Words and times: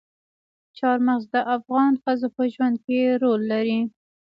چار 0.77 0.97
مغز 1.07 1.23
د 1.33 1.35
افغان 1.55 1.91
ښځو 2.03 2.27
په 2.35 2.43
ژوند 2.53 2.75
کې 2.85 2.97
رول 3.21 3.41
لري. 3.51 3.79